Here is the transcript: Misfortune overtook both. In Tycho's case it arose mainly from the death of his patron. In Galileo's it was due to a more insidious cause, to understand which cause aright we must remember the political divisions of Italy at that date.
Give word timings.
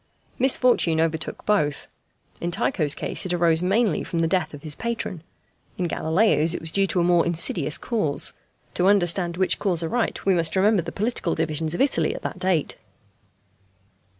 Misfortune 0.39 0.99
overtook 0.99 1.45
both. 1.45 1.85
In 2.41 2.49
Tycho's 2.49 2.95
case 2.95 3.23
it 3.27 3.33
arose 3.33 3.61
mainly 3.61 4.03
from 4.03 4.17
the 4.17 4.27
death 4.27 4.51
of 4.55 4.63
his 4.63 4.73
patron. 4.73 5.21
In 5.77 5.85
Galileo's 5.87 6.55
it 6.55 6.59
was 6.59 6.71
due 6.71 6.87
to 6.87 6.99
a 7.01 7.03
more 7.03 7.23
insidious 7.23 7.77
cause, 7.77 8.33
to 8.73 8.87
understand 8.87 9.37
which 9.37 9.59
cause 9.59 9.83
aright 9.83 10.25
we 10.25 10.33
must 10.33 10.55
remember 10.55 10.81
the 10.81 10.91
political 10.91 11.35
divisions 11.35 11.75
of 11.75 11.81
Italy 11.81 12.15
at 12.15 12.23
that 12.23 12.39
date. 12.39 12.77